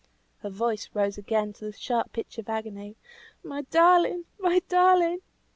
Her 0.39 0.49
voice 0.49 0.89
rose 0.95 1.19
again 1.19 1.53
to 1.53 1.65
the 1.65 1.71
sharp 1.73 2.11
pitch 2.13 2.39
of 2.39 2.49
agony. 2.49 2.95
"My 3.43 3.61
darling! 3.69 4.25
my 4.39 4.57
darling! 4.67 5.19